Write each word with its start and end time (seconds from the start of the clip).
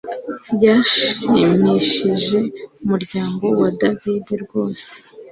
Byashimishije 0.55 2.37
umuryango 2.83 3.45
wa 3.59 3.69
David 3.79 4.25
rwose 4.43 4.87